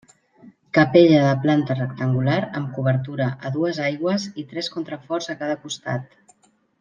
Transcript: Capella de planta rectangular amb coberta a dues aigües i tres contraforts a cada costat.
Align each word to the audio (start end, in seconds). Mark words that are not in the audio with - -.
Capella 0.77 1.17
de 1.25 1.33
planta 1.43 1.75
rectangular 1.79 2.37
amb 2.61 2.71
coberta 2.79 3.27
a 3.29 3.51
dues 3.61 3.81
aigües 3.91 4.25
i 4.45 4.49
tres 4.55 4.71
contraforts 4.77 5.29
a 5.35 5.41
cada 5.43 5.59
costat. 5.67 6.17